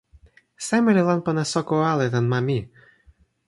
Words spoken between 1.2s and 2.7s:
e soko ale tan ma mi?